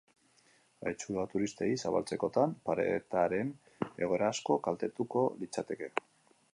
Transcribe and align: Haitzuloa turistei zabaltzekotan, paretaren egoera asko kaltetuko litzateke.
Haitzuloa 0.91 1.25
turistei 1.33 1.67
zabaltzekotan, 1.83 2.57
paretaren 2.71 3.53
egoera 4.07 4.31
asko 4.35 4.61
kaltetuko 4.71 5.27
litzateke. 5.45 5.97